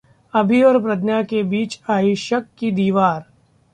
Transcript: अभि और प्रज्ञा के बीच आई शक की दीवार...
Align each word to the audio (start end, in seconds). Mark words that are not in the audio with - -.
अभि 0.33 0.61
और 0.61 0.81
प्रज्ञा 0.81 1.21
के 1.23 1.43
बीच 1.43 1.79
आई 1.89 2.15
शक 2.15 2.45
की 2.57 2.71
दीवार... 2.71 3.23